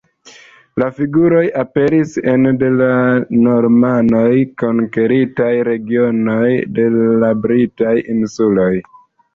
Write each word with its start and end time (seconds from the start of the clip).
La 0.83 0.85
figuroj 0.99 1.43
aperis 1.63 2.15
en 2.31 2.47
la 2.49 2.55
de 2.63 2.71
la 2.79 2.89
Normanoj 3.49 4.25
konkeritaj 4.65 5.53
regionoj 5.71 6.51
de 6.81 6.91
la 7.25 7.35
Britaj 7.47 7.99
Insuloj. 8.19 8.71